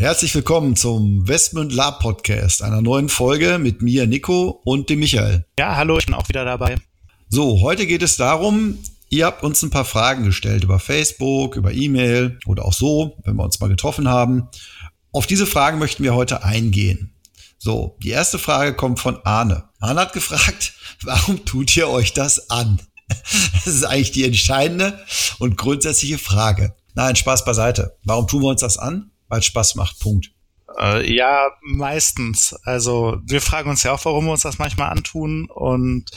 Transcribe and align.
Herzlich 0.00 0.34
willkommen 0.34 0.76
zum 0.76 1.28
Westmund 1.28 1.74
Lab 1.74 2.00
Podcast, 2.00 2.62
einer 2.62 2.80
neuen 2.80 3.10
Folge 3.10 3.58
mit 3.58 3.82
mir, 3.82 4.06
Nico 4.06 4.62
und 4.64 4.88
dem 4.88 5.00
Michael. 5.00 5.44
Ja, 5.58 5.76
hallo, 5.76 5.98
ich 5.98 6.06
bin 6.06 6.14
auch 6.14 6.26
wieder 6.30 6.46
dabei. 6.46 6.76
So, 7.28 7.60
heute 7.60 7.86
geht 7.86 8.00
es 8.00 8.16
darum, 8.16 8.78
ihr 9.10 9.26
habt 9.26 9.42
uns 9.42 9.62
ein 9.62 9.68
paar 9.68 9.84
Fragen 9.84 10.24
gestellt 10.24 10.64
über 10.64 10.78
Facebook, 10.78 11.54
über 11.54 11.74
E-Mail 11.74 12.38
oder 12.46 12.64
auch 12.64 12.72
so, 12.72 13.18
wenn 13.24 13.36
wir 13.36 13.44
uns 13.44 13.60
mal 13.60 13.68
getroffen 13.68 14.08
haben. 14.08 14.48
Auf 15.12 15.26
diese 15.26 15.46
Fragen 15.46 15.78
möchten 15.78 16.02
wir 16.02 16.14
heute 16.14 16.44
eingehen. 16.44 17.12
So, 17.58 17.98
die 18.02 18.08
erste 18.08 18.38
Frage 18.38 18.72
kommt 18.72 19.00
von 19.00 19.18
Arne. 19.24 19.64
Arne 19.80 20.00
hat 20.00 20.14
gefragt, 20.14 20.72
warum 21.02 21.44
tut 21.44 21.76
ihr 21.76 21.90
euch 21.90 22.14
das 22.14 22.48
an? 22.48 22.80
Das 23.52 23.66
ist 23.66 23.84
eigentlich 23.84 24.12
die 24.12 24.24
entscheidende 24.24 24.98
und 25.40 25.58
grundsätzliche 25.58 26.16
Frage. 26.16 26.74
Nein, 26.94 27.16
Spaß 27.16 27.44
beiseite. 27.44 27.98
Warum 28.02 28.26
tun 28.26 28.40
wir 28.40 28.48
uns 28.48 28.62
das 28.62 28.78
an? 28.78 29.09
Weil 29.30 29.38
es 29.38 29.46
Spaß 29.46 29.76
macht. 29.76 29.98
Punkt. 30.00 30.30
Äh, 30.78 31.12
ja, 31.12 31.50
meistens. 31.62 32.54
Also 32.64 33.18
wir 33.24 33.40
fragen 33.40 33.70
uns 33.70 33.82
ja 33.82 33.92
auch, 33.92 34.04
warum 34.04 34.26
wir 34.26 34.32
uns 34.32 34.42
das 34.42 34.58
manchmal 34.58 34.90
antun. 34.90 35.48
Und 35.48 36.10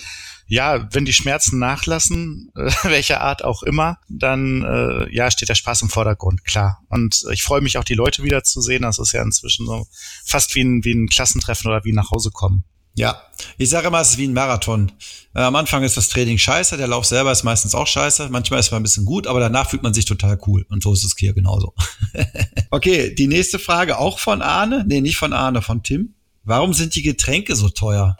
ja, 0.47 0.87
wenn 0.91 1.05
die 1.05 1.13
Schmerzen 1.13 1.57
nachlassen, 1.59 2.51
welcher 2.83 3.21
Art 3.21 3.43
auch 3.43 3.63
immer, 3.63 3.97
dann 4.09 4.63
äh, 4.63 5.15
ja 5.15 5.31
steht 5.31 5.49
der 5.49 5.55
Spaß 5.55 5.83
im 5.83 5.89
Vordergrund, 5.89 6.43
klar. 6.43 6.81
Und 6.89 7.23
ich 7.31 7.43
freue 7.43 7.61
mich 7.61 7.77
auch, 7.77 7.83
die 7.83 7.95
Leute 7.95 8.23
wiederzusehen. 8.23 8.83
Das 8.83 8.99
ist 8.99 9.13
ja 9.13 9.23
inzwischen 9.23 9.65
so 9.65 9.87
fast 10.25 10.53
wie 10.55 10.63
ein, 10.63 10.83
wie 10.83 10.93
ein 10.93 11.07
Klassentreffen 11.07 11.69
oder 11.69 11.83
wie 11.85 11.93
nach 11.93 12.11
Hause 12.11 12.31
kommen. 12.31 12.65
Ja, 12.95 13.21
ich 13.57 13.69
sage 13.69 13.87
immer, 13.87 14.01
es 14.01 14.11
ist 14.11 14.17
wie 14.19 14.27
ein 14.27 14.33
Marathon. 14.33 14.91
Äh, 15.33 15.41
am 15.41 15.55
Anfang 15.55 15.83
ist 15.83 15.97
das 15.97 16.09
Training 16.09 16.37
scheiße, 16.37 16.77
der 16.77 16.87
Lauf 16.87 17.05
selber 17.05 17.31
ist 17.31 17.43
meistens 17.43 17.73
auch 17.73 17.87
scheiße. 17.87 18.29
Manchmal 18.29 18.59
ist 18.59 18.71
man 18.71 18.81
ein 18.81 18.83
bisschen 18.83 19.05
gut, 19.05 19.25
aber 19.25 19.39
danach 19.39 19.69
fühlt 19.69 19.81
man 19.81 19.93
sich 19.93 20.05
total 20.05 20.37
cool. 20.45 20.65
Und 20.69 20.83
so 20.83 20.93
ist 20.93 21.03
es 21.03 21.15
hier 21.17 21.33
genauso. 21.33 21.73
okay, 22.69 23.13
die 23.15 23.27
nächste 23.27 23.57
Frage 23.57 23.97
auch 23.97 24.19
von 24.19 24.41
Arne. 24.41 24.85
Nee, 24.87 25.01
nicht 25.01 25.17
von 25.17 25.33
Arne, 25.33 25.61
von 25.61 25.81
Tim. 25.81 26.13
Warum 26.43 26.73
sind 26.73 26.93
die 26.95 27.01
Getränke 27.01 27.55
so 27.55 27.69
teuer? 27.69 28.17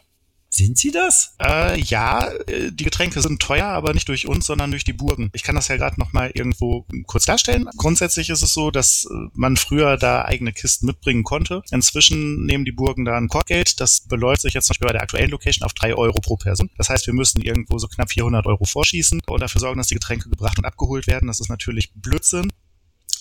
Sind 0.56 0.78
sie 0.78 0.92
das? 0.92 1.34
Äh, 1.42 1.82
ja, 1.82 2.28
äh, 2.46 2.72
die 2.72 2.84
Getränke 2.84 3.22
sind 3.22 3.42
teuer, 3.42 3.66
aber 3.66 3.96
nicht 3.96 4.08
durch 4.08 4.28
uns, 4.28 4.46
sondern 4.46 4.70
durch 4.70 4.84
die 4.84 4.94
Burgen. 4.94 5.32
Ich 5.34 5.42
kann 5.42 5.56
das 5.56 5.68
ja 5.68 5.78
gerade 5.78 6.00
noch 6.00 6.14
mal 6.14 6.30
irgendwo 6.32 6.86
kurz 7.08 7.26
darstellen. 7.26 7.68
Grundsätzlich 7.76 8.30
ist 8.30 8.44
es 8.44 8.54
so, 8.54 8.70
dass 8.70 9.08
äh, 9.10 9.30
man 9.34 9.58
früher 9.58 9.98
da 9.98 10.26
eigene 10.26 10.54
Kisten 10.54 10.86
mitbringen 10.86 11.24
konnte. 11.24 11.64
Inzwischen 11.72 12.46
nehmen 12.46 12.66
die 12.66 12.72
Burgen 12.72 13.04
da 13.04 13.18
ein 13.18 13.30
Korkgeld. 13.30 13.82
Das 13.82 14.02
beläuft 14.02 14.42
sich 14.42 14.54
jetzt 14.54 14.68
zum 14.68 14.74
Beispiel 14.74 14.90
bei 14.90 14.94
der 14.94 15.02
aktuellen 15.02 15.32
Location 15.32 15.66
auf 15.66 15.74
drei 15.74 15.96
Euro 15.96 16.22
pro 16.22 16.38
Person. 16.38 16.70
Das 16.78 16.88
heißt, 16.88 17.08
wir 17.08 17.16
müssen 17.16 17.42
irgendwo 17.42 17.80
so 17.80 17.88
knapp 17.88 18.12
400 18.12 18.46
Euro 18.46 18.64
vorschießen 18.64 19.22
und 19.26 19.42
dafür 19.42 19.60
sorgen, 19.60 19.80
dass 19.80 19.88
die 19.88 19.96
Getränke 19.96 20.30
gebracht 20.30 20.60
und 20.60 20.66
abgeholt 20.66 21.08
werden. 21.08 21.26
Das 21.26 21.40
ist 21.40 21.50
natürlich 21.50 21.94
Blödsinn 21.96 22.52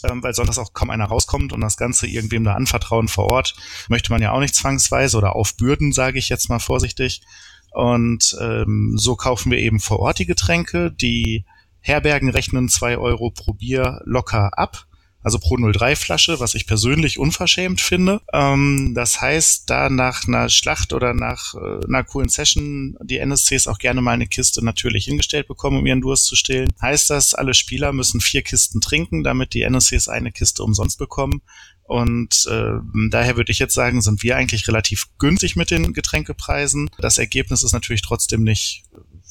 ähm, 0.05 0.23
weil 0.23 0.35
sonst 0.35 0.59
auch 0.59 0.73
kaum 0.73 0.91
einer 0.91 1.07
rauskommt 1.07 1.53
und 1.53 1.61
das 1.61 1.77
Ganze 1.77 2.07
irgendwem 2.07 2.45
da 2.45 2.55
anvertrauen 2.55 3.09
vor 3.09 3.27
Ort 3.27 3.55
möchte 3.89 4.13
man 4.13 4.23
ja 4.23 4.33
auch 4.33 4.41
nicht 4.41 4.55
zwangsweise 4.55 5.17
oder 5.17 5.37
auf 5.37 5.57
Bürden, 5.57 5.93
sage 5.93 6.19
ich 6.19 6.29
jetzt 6.29 6.49
mal 6.49 6.59
vorsichtig. 6.59 7.23
Und 7.71 8.37
ähm, 8.41 8.95
so 8.97 9.17
kaufen 9.17 9.51
wir 9.51 9.59
eben 9.59 9.81
vor 9.81 10.01
Ort 10.01 10.19
die 10.19 10.27
Getränke. 10.27 10.91
Die 10.91 11.45
Herbergen 11.81 12.29
rechnen 12.29 12.69
zwei 12.69 12.99
Euro 12.99 13.31
pro 13.31 13.55
Bier 13.55 14.03
locker 14.05 14.51
ab 14.59 14.87
also 15.23 15.39
pro 15.39 15.57
03 15.57 15.97
Flasche, 15.97 16.41
was 16.41 16.55
ich 16.55 16.67
persönlich 16.67 17.19
unverschämt 17.19 17.81
finde. 17.81 18.21
Ähm, 18.33 18.93
das 18.95 19.21
heißt, 19.21 19.69
da 19.71 19.89
nach 19.89 20.27
einer 20.27 20.49
Schlacht 20.49 20.93
oder 20.93 21.15
nach 21.15 21.55
äh, 21.55 21.85
einer 21.87 22.05
coolen 22.05 22.29
Session 22.29 22.97
die 23.03 23.19
NSCs 23.19 23.67
auch 23.67 23.79
gerne 23.79 24.01
mal 24.01 24.13
eine 24.13 24.27
Kiste 24.27 24.65
natürlich 24.65 25.05
hingestellt 25.05 25.49
bekommen, 25.49 25.79
um 25.79 25.87
ihren 25.87 26.01
Durst 26.01 26.27
zu 26.27 26.37
stillen. 26.37 26.71
Heißt 26.81 27.11
das, 27.11 27.35
alle 27.35 27.55
Spieler 27.55 27.93
müssen 27.93 28.21
vier 28.21 28.43
Kisten 28.43 28.81
trinken, 28.81 29.23
damit 29.23 29.55
die 29.55 29.63
NSCs 29.63 30.09
eine 30.09 30.33
Kiste 30.33 30.63
umsonst 30.63 30.99
bekommen. 30.99 31.43
Und 31.85 32.47
äh, 32.51 32.79
daher 33.11 33.37
würde 33.37 33.53
ich 33.53 33.59
jetzt 33.59 33.75
sagen, 33.75 34.01
sind 34.01 34.23
wir 34.23 34.37
eigentlich 34.37 34.67
relativ 34.69 35.09
günstig 35.19 35.57
mit 35.57 35.71
den 35.71 35.93
Getränkepreisen. 35.93 36.89
Das 36.99 37.19
Ergebnis 37.19 37.63
ist 37.63 37.73
natürlich 37.73 38.03
trotzdem 38.03 38.45
nicht 38.45 38.85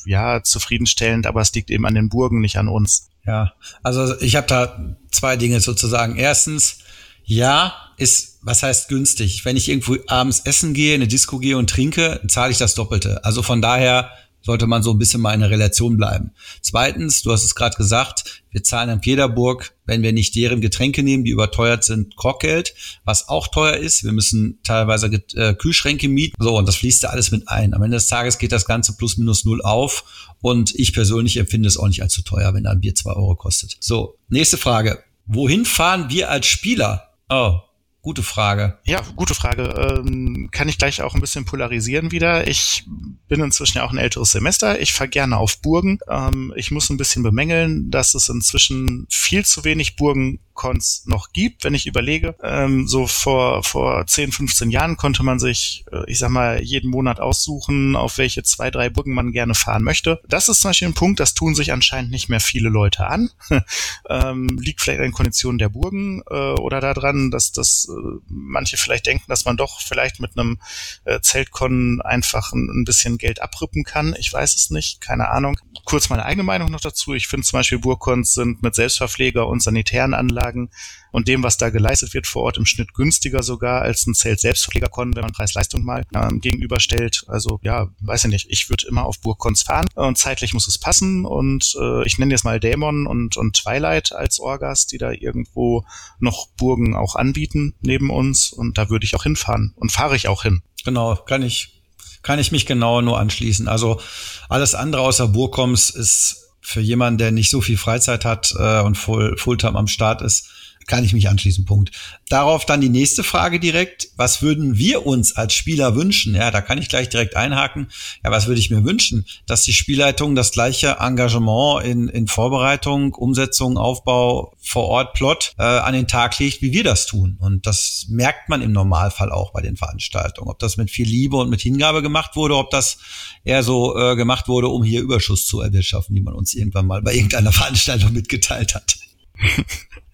ja 0.06 0.44
zufriedenstellend, 0.44 1.28
aber 1.28 1.41
es 1.41 1.53
liegt 1.53 1.69
eben 1.69 1.85
an 1.85 1.96
den 1.96 2.09
Burgen, 2.09 2.41
nicht 2.41 2.57
an 2.57 2.68
uns. 2.68 3.09
Ja, 3.25 3.53
also 3.84 4.19
ich 4.19 4.35
habe 4.35 4.47
da 4.47 4.96
zwei 5.12 5.38
Dinge 5.38 5.59
sozusagen. 5.59 6.16
Erstens, 6.16 6.79
ja, 7.24 7.74
ist, 7.97 8.40
was 8.41 8.63
heißt 8.63 8.90
günstig? 8.90 9.46
Wenn 9.46 9.57
ich 9.57 9.69
irgendwo 9.69 9.97
abends 10.07 10.41
essen 10.46 10.74
gehe, 10.74 10.96
in 10.96 11.02
eine 11.02 11.07
Disco 11.07 11.38
gehe 11.38 11.57
und 11.57 11.69
trinke, 11.69 12.19
zahle 12.28 12.52
ich 12.52 12.57
das 12.57 12.74
Doppelte. 12.74 13.24
Also 13.24 13.44
von 13.44 13.62
daher 13.62 14.12
sollte 14.41 14.68
man 14.68 14.84
so 14.84 14.91
ein 14.91 14.97
bisschen 14.97 15.22
mal 15.22 15.34
in 15.34 15.41
der 15.41 15.50
Relation 15.50 15.97
bleiben. 15.97 16.31
Zweitens, 16.62 17.22
du 17.22 17.31
hast 17.31 17.44
es 17.44 17.56
gerade 17.56 17.75
gesagt, 17.78 18.44
wir 18.50 18.63
zahlen 18.63 18.90
am 18.90 19.02
Peterburg, 19.02 19.74
wenn 19.85 20.02
wir 20.02 20.12
nicht 20.13 20.35
deren 20.35 20.62
Getränke 20.62 21.03
nehmen, 21.03 21.24
die 21.24 21.31
überteuert 21.31 21.84
sind, 21.84 22.16
Korkgeld, 22.16 22.74
was 23.06 23.29
auch 23.29 23.47
teuer 23.47 23.78
ist. 23.78 24.03
Wir 24.03 24.12
müssen 24.12 24.59
teilweise 24.63 25.07
äh, 25.35 25.53
Kühlschränke 25.53 26.09
mieten. 26.09 26.35
So, 26.40 26.57
und 26.57 26.68
das 26.68 26.75
fließt 26.75 27.03
da 27.03 27.09
alles 27.09 27.31
mit 27.31 27.47
ein. 27.47 27.74
Am 27.74 27.84
Ende 27.84 27.97
des 27.97 28.07
Tages 28.07 28.38
geht 28.38 28.52
das 28.52 28.66
Ganze 28.66 28.97
plus 28.97 29.18
minus 29.18 29.46
null 29.46 29.62
auf. 29.62 30.34
Und 30.41 30.75
ich 30.75 30.94
persönlich 30.94 31.38
empfinde 31.38 31.68
es 31.68 31.78
auch 31.78 31.88
nicht 31.88 32.02
als 32.02 32.13
zu 32.13 32.23
teuer, 32.23 32.53
wenn 32.53 32.68
ein 32.68 32.81
Bier 32.81 32.96
zwei 32.96 33.12
Euro 33.12 33.35
kostet. 33.35 33.78
So, 33.79 34.18
nächste 34.29 34.58
Frage. 34.58 35.03
Wohin 35.25 35.66
fahren 35.66 36.09
wir 36.09 36.29
als 36.29 36.47
Spieler? 36.47 37.12
Oh, 37.29 37.59
Gute 38.04 38.24
Frage. 38.24 38.80
Ja, 38.84 39.02
gute 39.16 39.36
Frage. 39.36 39.64
Ähm, 39.64 40.50
kann 40.52 40.68
ich 40.68 40.80
gleich 40.80 41.04
auch 41.04 41.14
ein 41.14 41.22
bisschen 41.22 41.46
polarisieren 41.46 42.12
wieder. 42.12 42.48
Ich 42.48 42.84
bin 43.28 43.42
inzwischen 43.42 43.78
ja 43.78 43.84
auch 43.84 43.92
ein 43.92 44.00
älteres 44.00 44.32
Semester. 44.32 44.82
Ich 44.82 44.92
fahre 44.92 45.10
gerne 45.10 45.38
auf 45.38 45.62
Burgen. 45.62 46.00
Ähm, 46.10 46.52
ich 46.56 46.72
muss 46.72 46.90
ein 46.90 46.98
bisschen 46.98 47.22
bemängeln, 47.22 47.92
dass 47.92 48.16
es 48.16 48.28
inzwischen 48.28 49.06
viel 49.10 49.46
zu 49.46 49.64
wenig 49.66 49.98
Burgen 49.98 50.40
Cons 50.54 51.04
noch 51.06 51.32
gibt, 51.34 51.64
wenn 51.64 51.74
ich 51.74 51.88
überlege. 51.88 52.36
Ähm, 52.44 52.88
so 52.88 53.08
vor, 53.08 53.64
vor 53.64 54.06
10, 54.06 54.32
15 54.32 54.70
Jahren 54.70 54.98
konnte 54.98 55.24
man 55.24 55.40
sich, 55.40 55.86
äh, 55.92 56.04
ich 56.08 56.20
sag 56.20 56.30
mal, 56.30 56.62
jeden 56.62 56.90
Monat 56.90 57.20
aussuchen, 57.20 57.96
auf 57.96 58.18
welche 58.18 58.44
zwei, 58.44 58.70
drei 58.70 58.90
Brücken 58.90 59.14
man 59.14 59.32
gerne 59.32 59.56
fahren 59.56 59.84
möchte. 59.84 60.22
Das 60.28 60.50
ist 60.50 60.62
zum 60.62 60.70
Beispiel 60.70 60.90
ein 60.90 60.94
Punkt, 60.94 61.20
das 61.20 61.34
tun 61.34 61.56
sich 61.56 61.72
anscheinend 61.72 62.12
nicht 62.12 62.30
mehr 62.30 62.40
viele 62.40 62.70
Leute 62.70 63.08
an. 63.08 63.30
ähm, 64.10 64.60
liegt 64.60 64.82
vielleicht 64.82 65.00
an 65.00 65.08
den 65.08 65.14
Konditionen 65.14 65.58
der 65.58 65.70
Burgen 65.70 66.22
äh, 66.30 66.54
oder 66.54 66.80
daran, 66.80 67.32
dass, 67.32 67.52
dass 67.52 67.91
äh, 67.91 68.19
manche 68.28 68.78
vielleicht 68.78 69.06
denken, 69.06 69.25
dass 69.28 69.46
man 69.46 69.57
doch 69.57 69.81
vielleicht 69.81 70.19
mit 70.19 70.38
einem 70.38 70.59
äh, 71.06 71.19
Zeltkon 71.22 72.02
einfach 72.02 72.53
ein, 72.53 72.69
ein 72.69 72.85
bisschen 72.85 73.18
Geld 73.18 73.41
abrippen 73.41 73.84
kann. 73.84 74.16
Ich 74.18 74.31
weiß 74.31 74.56
es 74.56 74.69
nicht, 74.69 75.02
keine 75.02 75.29
Ahnung. 75.29 75.57
Kurz 75.85 76.09
meine 76.09 76.25
eigene 76.25 76.44
Meinung 76.44 76.72
noch 76.72 76.81
dazu. 76.81 77.13
Ich 77.13 77.28
finde 77.28 77.46
zum 77.46 77.59
Beispiel 77.59 77.79
Burgcons 77.79 78.34
sind 78.34 78.62
mit 78.63 78.75
Selbstverpfleger 78.75 79.47
und 79.47 79.62
sanitären 79.62 80.13
Anlagen 80.13 80.69
und 81.12 81.28
dem, 81.28 81.44
was 81.44 81.57
da 81.57 81.69
geleistet 81.69 82.13
wird 82.13 82.28
vor 82.28 82.44
Ort 82.44 82.57
im 82.57 82.66
Schnitt 82.66 82.94
günstiger 82.94 83.44
sogar 83.44 83.81
als 83.81 84.08
ein 84.08 84.13
Zelt 84.13 84.40
Selbstverpflegerkon, 84.40 85.16
wenn 85.16 85.23
man 85.23 85.34
Preis-Leistung 85.34 85.84
mal 85.84 86.03
ähm, 86.13 86.40
gegenüberstellt. 86.40 87.25
Also 87.28 87.59
ja, 87.62 87.90
weiß 88.00 88.26
ich 88.26 88.32
nicht. 88.32 88.47
Ich 88.49 88.70
würde 88.70 88.87
immer 88.87 89.05
auf 89.05 89.20
Burgcons 89.20 89.64
fahren 89.64 89.87
und 89.96 90.17
zeitlich 90.17 90.53
muss 90.53 90.67
es 90.67 90.78
passen 90.78 91.26
und 91.26 91.76
äh, 91.79 92.05
ich 92.05 92.17
nenne 92.17 92.34
jetzt 92.34 92.46
mal 92.46 92.59
Dämon 92.59 93.08
und, 93.08 93.37
und 93.37 93.55
Twilight 93.55 94.14
als 94.14 94.40
Orgas, 94.40 94.87
die 94.87 94.97
da 94.97 95.11
irgendwo 95.11 95.85
noch 96.20 96.47
Burgen 96.58 96.96
auch 96.96 97.16
anbieten 97.16 97.76
neben 97.82 98.10
uns 98.10 98.52
und 98.52 98.78
da 98.78 98.90
würde 98.90 99.06
ich 99.06 99.16
auch 99.16 99.24
hinfahren 99.24 99.74
und 99.76 99.92
fahre 99.92 100.16
ich 100.16 100.28
auch 100.28 100.44
hin. 100.44 100.62
Genau, 100.84 101.16
kann 101.16 101.44
ich 101.44 101.82
kann 102.24 102.40
ich 102.40 102.52
mich 102.52 102.66
genau 102.66 103.02
nur 103.02 103.20
anschließen. 103.20 103.68
Also 103.68 104.00
alles 104.48 104.76
andere 104.76 105.02
außer 105.02 105.28
Burgcoms 105.28 105.90
ist 105.90 106.38
für 106.62 106.82
jemanden, 106.82 107.18
der 107.18 107.32
nicht 107.32 107.50
so 107.50 107.62
viel 107.62 107.78
Freizeit 107.78 108.26
hat 108.26 108.54
äh, 108.58 108.82
und 108.82 108.96
full, 108.96 109.36
Fulltime 109.38 109.78
am 109.78 109.88
Start 109.88 110.22
ist, 110.22 110.50
kann 110.91 111.05
ich 111.05 111.14
mich 111.14 111.29
anschließen. 111.29 111.64
Punkt. 111.64 111.91
Darauf 112.28 112.66
dann 112.66 112.82
die 112.82 112.90
nächste 112.90 113.23
Frage 113.23 113.61
direkt. 113.61 114.09
Was 114.17 114.41
würden 114.41 114.78
wir 114.78 115.05
uns 115.05 115.38
als 115.38 115.53
Spieler 115.53 115.96
wünschen? 115.96 116.35
Ja, 116.35 116.52
da 116.52 116.59
kann 116.59 116.79
ich 116.79 116.90
gleich 116.90 117.08
direkt 117.08 117.38
einhaken. 117.38 117.88
Ja, 118.26 118.32
was 118.32 118.47
würde 118.47 118.59
ich 118.59 118.70
mir 118.70 118.84
wünschen? 118.84 119.26
Dass 119.47 119.64
die 119.64 119.72
Spielleitung 119.72 120.35
das 120.35 120.52
gleiche 120.52 120.97
Engagement 120.99 121.85
in, 121.85 122.09
in 122.09 122.28
Vorbereitung, 122.28 123.14
Umsetzung, 123.14 123.78
Aufbau, 123.78 124.53
vor 124.59 124.90
Ort, 124.90 125.14
Plot 125.14 125.53
äh, 125.58 125.64
an 125.64 125.93
den 125.93 126.09
Tag 126.09 126.38
legt, 126.40 126.61
wie 126.61 126.73
wir 126.73 126.84
das 126.84 127.05
tun. 127.05 127.37
Und 127.40 127.66
das 127.66 128.08
merkt 128.09 128.49
man 128.49 128.61
im 128.61 128.73
Normalfall 128.73 129.32
auch 129.32 129.53
bei 129.53 129.61
den 129.61 129.78
Veranstaltungen. 129.78 130.49
Ob 130.49 130.59
das 130.59 130.76
mit 130.76 130.91
viel 130.91 131.08
Liebe 131.08 131.37
und 131.37 131.49
mit 131.49 131.61
Hingabe 131.61 132.02
gemacht 132.02 132.35
wurde, 132.35 132.58
ob 132.58 132.70
das 132.70 132.97
eher 133.46 133.64
so 133.64 133.97
äh, 133.97 134.17
gemacht 134.17 134.49
wurde, 134.49 134.67
um 134.67 134.84
hier 134.84 134.99
Überschuss 134.99 135.47
zu 135.47 135.61
erwirtschaften, 135.61 136.14
wie 136.17 136.22
man 136.22 136.34
uns 136.34 136.53
irgendwann 136.53 136.85
mal 136.85 137.02
bei 137.02 137.14
irgendeiner 137.14 137.53
Veranstaltung 137.53 138.11
mitgeteilt 138.11 138.76
hat. 138.76 138.97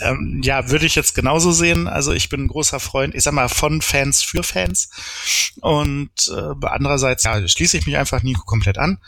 Ähm, 0.00 0.40
ja, 0.42 0.70
würde 0.70 0.86
ich 0.86 0.94
jetzt 0.94 1.14
genauso 1.14 1.52
sehen. 1.52 1.88
Also 1.88 2.12
ich 2.12 2.28
bin 2.28 2.44
ein 2.44 2.48
großer 2.48 2.80
Freund, 2.80 3.14
ich 3.14 3.22
sag 3.22 3.34
mal, 3.34 3.48
von 3.48 3.80
Fans 3.80 4.22
für 4.22 4.42
Fans. 4.42 4.90
Und 5.60 6.10
äh, 6.30 6.66
andererseits, 6.66 7.24
ja, 7.24 7.46
schließe 7.46 7.78
ich 7.78 7.86
mich 7.86 7.96
einfach 7.96 8.22
nie 8.22 8.34
komplett 8.34 8.78
an. 8.78 8.98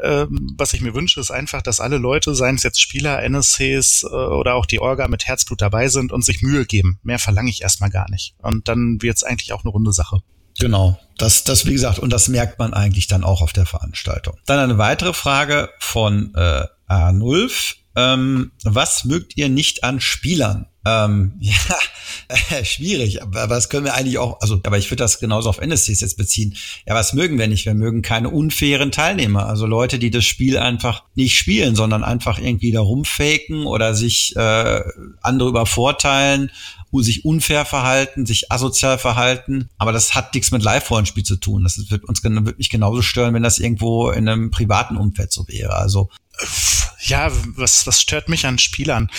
Ähm, 0.00 0.54
was 0.56 0.74
ich 0.74 0.80
mir 0.80 0.94
wünsche, 0.94 1.20
ist 1.20 1.30
einfach, 1.30 1.62
dass 1.62 1.80
alle 1.80 1.98
Leute, 1.98 2.34
seien 2.34 2.54
es 2.54 2.62
jetzt 2.62 2.80
Spieler, 2.80 3.22
NSCs 3.22 4.04
äh, 4.04 4.06
oder 4.06 4.54
auch 4.54 4.66
die 4.66 4.80
Orga 4.80 5.08
mit 5.08 5.26
Herzblut 5.26 5.60
dabei 5.60 5.88
sind 5.88 6.12
und 6.12 6.24
sich 6.24 6.42
Mühe 6.42 6.66
geben. 6.66 7.00
Mehr 7.02 7.18
verlange 7.18 7.50
ich 7.50 7.62
erstmal 7.62 7.90
gar 7.90 8.08
nicht. 8.10 8.34
Und 8.38 8.68
dann 8.68 8.98
wird 9.00 9.16
es 9.16 9.24
eigentlich 9.24 9.52
auch 9.52 9.64
eine 9.64 9.70
runde 9.70 9.92
Sache. 9.92 10.20
Genau, 10.58 10.98
das, 11.16 11.44
das 11.44 11.66
wie 11.66 11.72
gesagt, 11.72 11.98
und 12.00 12.12
das 12.12 12.28
merkt 12.28 12.58
man 12.58 12.74
eigentlich 12.74 13.06
dann 13.06 13.22
auch 13.22 13.42
auf 13.42 13.52
der 13.52 13.66
Veranstaltung. 13.66 14.36
Dann 14.46 14.58
eine 14.58 14.78
weitere 14.78 15.12
Frage 15.12 15.70
von 15.78 16.34
äh, 16.34 16.64
A0. 16.88 17.76
Ähm, 17.98 18.52
was 18.62 19.04
mögt 19.04 19.36
ihr 19.36 19.48
nicht 19.48 19.82
an 19.82 20.00
Spielern? 20.00 20.66
Ähm, 20.86 21.32
ja, 21.40 21.54
äh, 22.28 22.64
schwierig, 22.64 23.22
aber, 23.22 23.48
das 23.48 23.68
können 23.68 23.86
wir 23.86 23.94
eigentlich 23.94 24.18
auch, 24.18 24.40
also, 24.40 24.60
aber 24.62 24.78
ich 24.78 24.88
würde 24.88 25.02
das 25.02 25.18
genauso 25.18 25.48
auf 25.48 25.58
NSCs 25.58 26.00
jetzt 26.00 26.16
beziehen. 26.16 26.54
Ja, 26.86 26.94
was 26.94 27.12
mögen 27.12 27.38
wir 27.38 27.48
nicht? 27.48 27.66
Wir 27.66 27.74
mögen 27.74 28.02
keine 28.02 28.30
unfairen 28.30 28.92
Teilnehmer, 28.92 29.46
also 29.46 29.66
Leute, 29.66 29.98
die 29.98 30.12
das 30.12 30.24
Spiel 30.24 30.58
einfach 30.58 31.02
nicht 31.16 31.36
spielen, 31.36 31.74
sondern 31.74 32.04
einfach 32.04 32.38
irgendwie 32.38 32.70
da 32.70 32.80
rumfaken 32.80 33.66
oder 33.66 33.94
sich 33.96 34.36
äh, 34.36 34.82
andere 35.20 35.48
übervorteilen 35.48 36.52
sich 37.00 37.24
unfair 37.24 37.66
verhalten, 37.66 38.24
sich 38.24 38.50
asozial 38.50 38.96
verhalten. 38.96 39.68
Aber 39.76 39.92
das 39.92 40.14
hat 40.14 40.32
nichts 40.34 40.50
mit 40.52 40.62
Live-Rollenspiel 40.62 41.22
zu 41.22 41.36
tun. 41.36 41.62
Das 41.62 41.90
wird 41.90 42.04
uns 42.04 42.24
wird 42.24 42.56
mich 42.58 42.70
genauso 42.70 43.02
stören, 43.02 43.34
wenn 43.34 43.42
das 43.42 43.58
irgendwo 43.58 44.10
in 44.10 44.26
einem 44.26 44.50
privaten 44.50 44.96
Umfeld 44.96 45.30
so 45.30 45.46
wäre. 45.48 45.74
Also 45.74 46.08
ja, 47.08 47.30
was, 47.56 47.86
was 47.86 48.00
stört 48.00 48.28
mich 48.28 48.46
an 48.46 48.58
Spielern? 48.58 49.10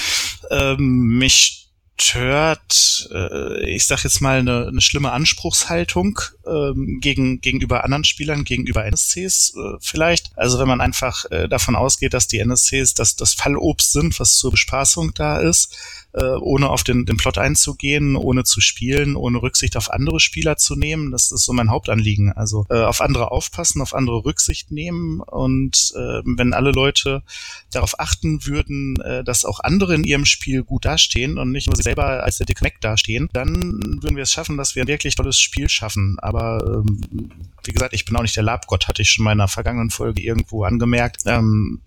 Ähm, 0.51 1.17
mich 1.17 1.59
stört, 2.01 3.09
äh, 3.11 3.69
ich 3.69 3.85
sag 3.85 4.03
jetzt 4.03 4.21
mal, 4.21 4.39
eine, 4.39 4.67
eine 4.67 4.81
schlimme 4.81 5.11
Anspruchshaltung 5.11 6.19
ähm, 6.47 6.99
gegen, 7.01 7.41
gegenüber 7.41 7.83
anderen 7.83 8.03
Spielern, 8.03 8.45
gegenüber 8.45 8.85
NSCs 8.85 9.53
äh, 9.55 9.77
vielleicht. 9.81 10.31
Also 10.37 10.59
wenn 10.59 10.67
man 10.67 10.81
einfach 10.81 11.25
äh, 11.31 11.47
davon 11.47 11.75
ausgeht, 11.75 12.13
dass 12.13 12.27
die 12.27 12.39
NSCs 12.39 12.93
das, 12.93 13.15
das 13.15 13.33
Fallobst 13.33 13.91
sind, 13.91 14.19
was 14.19 14.37
zur 14.37 14.51
Bespaßung 14.51 15.13
da 15.13 15.39
ist, 15.39 15.75
äh, 16.13 16.23
ohne 16.23 16.69
auf 16.69 16.83
den, 16.83 17.05
den 17.05 17.17
Plot 17.17 17.37
einzugehen, 17.37 18.15
ohne 18.15 18.43
zu 18.43 18.61
spielen, 18.61 19.15
ohne 19.15 19.41
Rücksicht 19.41 19.77
auf 19.77 19.91
andere 19.91 20.19
Spieler 20.19 20.57
zu 20.57 20.75
nehmen. 20.75 21.11
Das 21.11 21.31
ist 21.31 21.45
so 21.45 21.53
mein 21.53 21.69
Hauptanliegen. 21.69 22.33
Also 22.33 22.65
äh, 22.69 22.81
auf 22.81 23.01
andere 23.01 23.31
aufpassen, 23.31 23.81
auf 23.81 23.93
andere 23.93 24.25
Rücksicht 24.25 24.71
nehmen 24.71 25.21
und 25.21 25.93
äh, 25.95 26.21
wenn 26.25 26.53
alle 26.53 26.71
Leute 26.71 27.23
darauf 27.71 27.99
achten 27.99 28.45
würden, 28.45 28.99
äh, 29.01 29.23
dass 29.23 29.45
auch 29.45 29.59
andere 29.59 29.95
in 29.95 30.03
ihrem 30.03 30.25
Spiel 30.25 30.63
gut 30.63 30.85
dastehen 30.85 31.37
und 31.37 31.51
nicht 31.51 31.67
nur 31.67 31.75
sie 31.75 31.83
selber 31.83 32.23
als 32.23 32.37
der 32.37 32.45
dicke 32.45 32.63
Mac 32.63 32.81
dastehen, 32.81 33.29
dann 33.33 33.53
würden 34.01 34.15
wir 34.15 34.23
es 34.23 34.31
schaffen, 34.31 34.57
dass 34.57 34.75
wir 34.75 34.83
ein 34.83 34.87
wirklich 34.87 35.15
tolles 35.15 35.39
Spiel 35.39 35.69
schaffen. 35.69 36.17
Aber 36.19 36.83
ähm, 36.85 37.29
wie 37.63 37.71
gesagt, 37.71 37.93
ich 37.93 38.05
bin 38.05 38.15
auch 38.15 38.21
nicht 38.21 38.35
der 38.35 38.43
Labgott, 38.43 38.87
hatte 38.87 39.01
ich 39.01 39.11
schon 39.11 39.25
in 39.25 39.31
einer 39.31 39.47
vergangenen 39.47 39.89
Folge 39.89 40.21
irgendwo 40.21 40.63
angemerkt. 40.63 41.23
Ähm, 41.25 41.81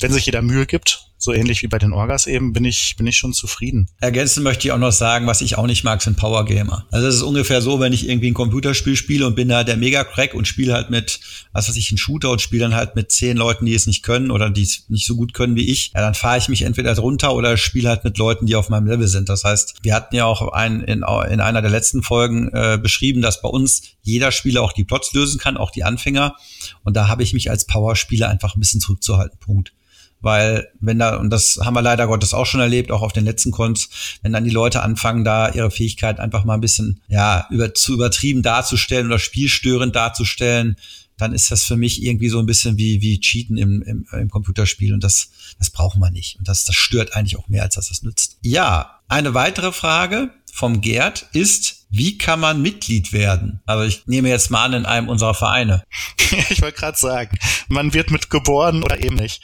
wenn 0.00 0.12
sich 0.12 0.26
jeder 0.26 0.42
Mühe 0.42 0.66
gibt, 0.66 1.07
so 1.18 1.32
ähnlich 1.32 1.62
wie 1.62 1.66
bei 1.66 1.78
den 1.78 1.92
Orgas 1.92 2.26
eben, 2.26 2.52
bin 2.52 2.64
ich, 2.64 2.94
bin 2.96 3.06
ich 3.06 3.16
schon 3.16 3.32
zufrieden. 3.32 3.88
Ergänzend 4.00 4.44
möchte 4.44 4.68
ich 4.68 4.72
auch 4.72 4.78
noch 4.78 4.92
sagen, 4.92 5.26
was 5.26 5.40
ich 5.40 5.58
auch 5.58 5.66
nicht 5.66 5.82
mag, 5.82 6.00
sind 6.00 6.16
Power 6.16 6.44
Gamer. 6.44 6.86
Also 6.92 7.08
es 7.08 7.16
ist 7.16 7.22
ungefähr 7.22 7.60
so, 7.60 7.80
wenn 7.80 7.92
ich 7.92 8.08
irgendwie 8.08 8.30
ein 8.30 8.34
Computerspiel 8.34 8.94
spiele 8.94 9.26
und 9.26 9.34
bin 9.34 9.48
da 9.48 9.64
der 9.64 9.76
Mega-Crack 9.76 10.34
und 10.34 10.46
spiele 10.46 10.72
halt 10.72 10.90
mit, 10.90 11.18
was 11.52 11.68
weiß 11.68 11.76
ich, 11.76 11.90
einen 11.90 11.98
Shooter 11.98 12.30
und 12.30 12.40
spiele 12.40 12.62
dann 12.62 12.74
halt 12.76 12.94
mit 12.94 13.10
zehn 13.10 13.36
Leuten, 13.36 13.66
die 13.66 13.74
es 13.74 13.88
nicht 13.88 14.04
können 14.04 14.30
oder 14.30 14.48
die 14.48 14.62
es 14.62 14.84
nicht 14.88 15.06
so 15.06 15.16
gut 15.16 15.34
können 15.34 15.56
wie 15.56 15.68
ich, 15.68 15.90
ja, 15.94 16.00
dann 16.00 16.14
fahre 16.14 16.38
ich 16.38 16.48
mich 16.48 16.62
entweder 16.62 16.94
drunter 16.94 17.34
oder 17.34 17.56
spiele 17.56 17.88
halt 17.88 18.04
mit 18.04 18.16
Leuten, 18.16 18.46
die 18.46 18.54
auf 18.54 18.68
meinem 18.68 18.86
Level 18.86 19.08
sind. 19.08 19.28
Das 19.28 19.42
heißt, 19.42 19.76
wir 19.82 19.94
hatten 19.94 20.14
ja 20.14 20.24
auch 20.24 20.52
ein, 20.52 20.82
in, 20.82 20.98
in 20.98 21.40
einer 21.40 21.62
der 21.62 21.70
letzten 21.70 22.02
Folgen 22.02 22.48
äh, 22.52 22.78
beschrieben, 22.80 23.22
dass 23.22 23.42
bei 23.42 23.48
uns 23.48 23.82
jeder 24.02 24.30
Spieler 24.30 24.62
auch 24.62 24.72
die 24.72 24.84
Plots 24.84 25.12
lösen 25.12 25.40
kann, 25.40 25.56
auch 25.56 25.72
die 25.72 25.82
Anfänger. 25.82 26.36
Und 26.84 26.96
da 26.96 27.08
habe 27.08 27.24
ich 27.24 27.32
mich 27.32 27.50
als 27.50 27.66
Power-Spieler 27.66 28.28
einfach 28.28 28.54
ein 28.54 28.60
bisschen 28.60 28.80
zurückzuhalten. 28.80 29.38
Punkt 29.40 29.72
weil 30.20 30.68
wenn 30.80 30.98
da, 30.98 31.16
und 31.16 31.30
das 31.30 31.60
haben 31.62 31.74
wir 31.74 31.82
leider 31.82 32.06
Gottes 32.06 32.34
auch 32.34 32.46
schon 32.46 32.60
erlebt, 32.60 32.90
auch 32.90 33.02
auf 33.02 33.12
den 33.12 33.24
letzten 33.24 33.50
Cons, 33.50 33.88
wenn 34.22 34.32
dann 34.32 34.44
die 34.44 34.50
Leute 34.50 34.82
anfangen, 34.82 35.24
da 35.24 35.50
ihre 35.50 35.70
Fähigkeit 35.70 36.18
einfach 36.20 36.44
mal 36.44 36.54
ein 36.54 36.60
bisschen, 36.60 37.00
ja, 37.08 37.46
über, 37.50 37.74
zu 37.74 37.94
übertrieben 37.94 38.42
darzustellen 38.42 39.06
oder 39.06 39.18
spielstörend 39.18 39.94
darzustellen, 39.94 40.76
dann 41.16 41.32
ist 41.32 41.50
das 41.50 41.64
für 41.64 41.76
mich 41.76 42.02
irgendwie 42.02 42.28
so 42.28 42.38
ein 42.38 42.46
bisschen 42.46 42.78
wie, 42.78 43.02
wie 43.02 43.20
Cheaten 43.20 43.56
im, 43.56 43.82
im, 43.82 44.06
im 44.12 44.30
Computerspiel 44.30 44.94
und 44.94 45.02
das, 45.02 45.30
das 45.58 45.70
brauchen 45.70 46.00
wir 46.00 46.10
nicht. 46.10 46.38
Und 46.38 46.48
das, 46.48 46.64
das 46.64 46.76
stört 46.76 47.14
eigentlich 47.14 47.36
auch 47.36 47.48
mehr, 47.48 47.64
als 47.64 47.74
dass 47.74 47.88
das 47.88 48.02
nützt. 48.02 48.38
Ja, 48.40 49.00
eine 49.08 49.34
weitere 49.34 49.72
Frage 49.72 50.30
vom 50.52 50.80
Gerd 50.80 51.28
ist, 51.32 51.77
wie 51.90 52.18
kann 52.18 52.40
man 52.40 52.62
Mitglied 52.62 53.12
werden? 53.12 53.60
Also 53.66 53.84
ich 53.84 54.06
nehme 54.06 54.28
jetzt 54.28 54.50
mal 54.50 54.64
an 54.64 54.72
in 54.74 54.86
einem 54.86 55.08
unserer 55.08 55.34
Vereine. 55.34 55.82
ich 56.50 56.60
wollte 56.60 56.78
gerade 56.78 56.98
sagen, 56.98 57.38
man 57.68 57.94
wird 57.94 58.10
mit 58.10 58.30
geboren 58.30 58.82
oder 58.82 59.02
eben 59.02 59.16
nicht. 59.16 59.42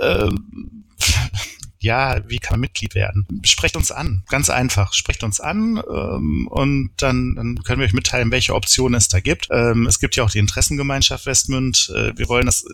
Ähm, 0.00 0.84
ja, 1.82 2.20
wie 2.28 2.38
kann 2.38 2.54
man 2.54 2.60
Mitglied 2.60 2.94
werden? 2.94 3.26
Sprecht 3.44 3.76
uns 3.76 3.90
an, 3.90 4.22
ganz 4.28 4.50
einfach. 4.50 4.92
Sprecht 4.94 5.24
uns 5.24 5.40
an 5.40 5.82
ähm, 5.92 6.46
und 6.48 6.90
dann, 6.98 7.34
dann 7.34 7.56
können 7.64 7.80
wir 7.80 7.86
euch 7.86 7.92
mitteilen, 7.92 8.30
welche 8.30 8.54
Optionen 8.54 8.94
es 8.94 9.08
da 9.08 9.18
gibt. 9.18 9.48
Ähm, 9.50 9.86
es 9.86 9.98
gibt 9.98 10.14
ja 10.14 10.22
auch 10.22 10.30
die 10.30 10.38
Interessengemeinschaft 10.38 11.26
Westmünd. 11.26 11.92
Äh, 11.94 12.16
wir 12.16 12.28
wollen 12.28 12.46
das 12.46 12.64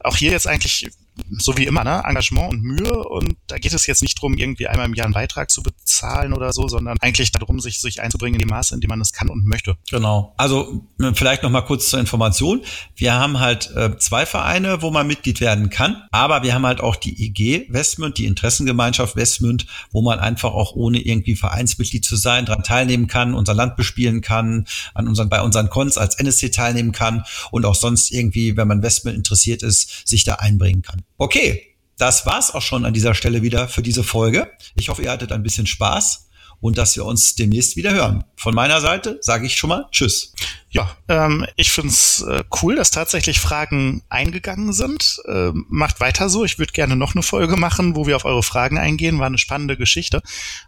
auch 0.00 0.16
hier 0.16 0.32
jetzt 0.32 0.46
eigentlich 0.46 0.90
so 1.38 1.56
wie 1.56 1.66
immer, 1.66 1.84
ne? 1.84 2.02
Engagement 2.04 2.52
und 2.52 2.62
Mühe. 2.62 3.04
Und 3.04 3.36
da 3.46 3.58
geht 3.58 3.72
es 3.72 3.86
jetzt 3.86 4.02
nicht 4.02 4.20
drum, 4.20 4.34
irgendwie 4.34 4.66
einmal 4.66 4.86
im 4.86 4.94
Jahr 4.94 5.06
einen 5.06 5.14
Beitrag 5.14 5.50
zu 5.50 5.62
bezahlen 5.62 6.32
oder 6.32 6.52
so, 6.52 6.68
sondern 6.68 6.98
eigentlich 7.00 7.32
darum, 7.32 7.60
sich, 7.60 7.80
sich 7.80 8.02
einzubringen 8.02 8.40
in 8.40 8.46
die 8.46 8.52
Maße, 8.52 8.74
in 8.74 8.80
die 8.80 8.86
man 8.86 9.00
es 9.00 9.12
kann 9.12 9.28
und 9.28 9.46
möchte. 9.46 9.76
Genau. 9.90 10.34
Also 10.36 10.86
vielleicht 11.14 11.42
noch 11.42 11.50
mal 11.50 11.62
kurz 11.62 11.88
zur 11.88 12.00
Information. 12.00 12.62
Wir 12.96 13.14
haben 13.14 13.40
halt 13.40 13.70
äh, 13.76 13.96
zwei 13.98 14.26
Vereine, 14.26 14.82
wo 14.82 14.90
man 14.90 15.06
Mitglied 15.06 15.40
werden 15.40 15.70
kann, 15.70 16.02
aber 16.10 16.42
wir 16.42 16.54
haben 16.54 16.66
halt 16.66 16.80
auch 16.80 16.96
die 16.96 17.24
IG 17.24 17.66
Westmünd, 17.70 18.18
die 18.18 18.26
Interessengemeinschaft 18.26 19.16
Westmünd, 19.16 19.66
wo 19.90 20.02
man 20.02 20.18
einfach 20.18 20.52
auch 20.52 20.74
ohne 20.74 21.00
irgendwie 21.00 21.36
Vereinsmitglied 21.36 22.04
zu 22.04 22.16
sein, 22.16 22.46
daran 22.46 22.62
teilnehmen 22.62 23.06
kann, 23.06 23.34
unser 23.34 23.54
Land 23.54 23.76
bespielen 23.76 24.20
kann, 24.20 24.66
an 24.94 25.08
unseren, 25.08 25.28
bei 25.28 25.40
unseren 25.40 25.70
Cons 25.70 25.98
als 25.98 26.16
NSC 26.16 26.50
teilnehmen 26.50 26.92
kann 26.92 27.24
und 27.50 27.64
auch 27.64 27.74
sonst 27.74 28.10
irgendwie, 28.10 28.56
wenn 28.56 28.68
man 28.68 28.82
Westmünd 28.82 29.16
interessiert 29.16 29.62
ist, 29.62 30.06
sich 30.06 30.24
da 30.24 30.34
einbringen 30.34 30.82
kann. 30.82 31.02
Okay, 31.22 31.76
das 31.98 32.26
war's 32.26 32.52
auch 32.52 32.62
schon 32.62 32.84
an 32.84 32.92
dieser 32.92 33.14
Stelle 33.14 33.42
wieder 33.42 33.68
für 33.68 33.80
diese 33.80 34.02
Folge. 34.02 34.50
Ich 34.74 34.88
hoffe, 34.88 35.04
ihr 35.04 35.10
hattet 35.12 35.30
ein 35.30 35.44
bisschen 35.44 35.68
Spaß 35.68 36.26
und 36.58 36.78
dass 36.78 36.96
wir 36.96 37.04
uns 37.04 37.36
demnächst 37.36 37.76
wieder 37.76 37.92
hören. 37.94 38.24
Von 38.34 38.56
meiner 38.56 38.80
Seite 38.80 39.18
sage 39.20 39.46
ich 39.46 39.54
schon 39.54 39.68
mal 39.68 39.86
Tschüss. 39.92 40.34
Ja, 40.70 40.96
ähm, 41.06 41.46
ich 41.54 41.70
find's 41.70 42.22
äh, 42.22 42.42
cool, 42.60 42.74
dass 42.74 42.90
tatsächlich 42.90 43.38
Fragen 43.38 44.02
eingegangen 44.08 44.72
sind. 44.72 45.20
Ähm, 45.28 45.64
macht 45.68 46.00
weiter 46.00 46.28
so. 46.28 46.44
Ich 46.44 46.58
würde 46.58 46.72
gerne 46.72 46.96
noch 46.96 47.14
eine 47.14 47.22
Folge 47.22 47.56
machen, 47.56 47.94
wo 47.94 48.08
wir 48.08 48.16
auf 48.16 48.24
eure 48.24 48.42
Fragen 48.42 48.76
eingehen. 48.76 49.20
War 49.20 49.26
eine 49.26 49.38
spannende 49.38 49.76
Geschichte. 49.76 50.22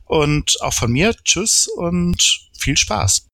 Und 0.05 0.63
auch 0.63 0.75
von 0.75 0.93
mir 0.93 1.17
Tschüss 1.25 1.67
und 1.67 2.45
viel 2.57 2.77
Spaß. 2.77 3.27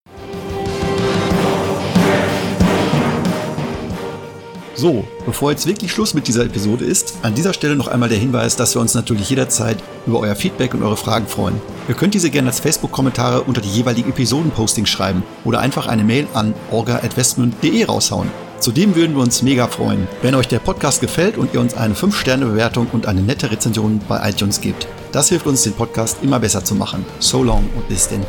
So, 4.80 5.04
bevor 5.26 5.50
jetzt 5.50 5.66
wirklich 5.66 5.92
Schluss 5.92 6.14
mit 6.14 6.26
dieser 6.26 6.46
Episode 6.46 6.87
ist, 6.87 7.18
an 7.20 7.34
dieser 7.34 7.52
Stelle 7.52 7.76
noch 7.76 7.88
einmal 7.88 8.08
der 8.08 8.16
Hinweis, 8.16 8.56
dass 8.56 8.75
wir 8.75 8.80
uns 8.80 8.94
natürlich 8.94 9.28
jederzeit 9.28 9.76
über 10.06 10.20
euer 10.20 10.34
Feedback 10.34 10.72
und 10.72 10.82
eure 10.82 10.96
Fragen 10.96 11.26
freuen. 11.26 11.60
Ihr 11.87 11.94
könnt 11.94 12.14
diese 12.14 12.30
gerne 12.30 12.49
als 12.49 12.60
Facebook-Kommentare 12.60 13.42
unter 13.42 13.60
die 13.60 13.68
jeweiligen 13.68 14.08
Episoden-Postings 14.08 14.88
schreiben 14.88 15.22
oder 15.44 15.60
einfach 15.60 15.87
eine 15.87 16.02
Mail 16.02 16.26
an 16.32 16.54
orga.westmund.de 16.70 17.84
raushauen. 17.84 18.30
Zudem 18.58 18.96
würden 18.96 19.16
wir 19.16 19.22
uns 19.22 19.42
mega 19.42 19.66
freuen, 19.66 20.08
wenn 20.22 20.34
euch 20.34 20.49
der 20.49 20.60
Podcast 20.60 21.02
gefällt 21.02 21.37
und 21.37 21.52
ihr 21.52 21.60
uns 21.60 21.75
eine 21.75 21.92
5-Sterne-Bewertung 21.92 22.87
und 22.90 23.04
eine 23.04 23.20
nette 23.20 23.50
Rezension 23.50 24.00
bei 24.08 24.30
iTunes 24.30 24.62
gebt. 24.62 24.87
Das 25.12 25.28
hilft 25.28 25.46
uns, 25.46 25.60
den 25.60 25.75
Podcast 25.75 26.16
immer 26.22 26.40
besser 26.40 26.64
zu 26.64 26.75
machen. 26.75 27.04
So 27.18 27.42
long 27.42 27.68
und 27.76 27.87
bis 27.87 28.08
denn. 28.08 28.25